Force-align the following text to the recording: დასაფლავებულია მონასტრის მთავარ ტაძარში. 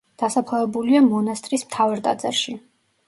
დასაფლავებულია 0.21 1.01
მონასტრის 1.09 1.67
მთავარ 1.67 2.03
ტაძარში. 2.09 2.57